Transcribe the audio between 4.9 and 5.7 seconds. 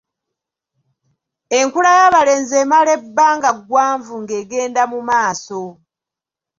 mu maaso.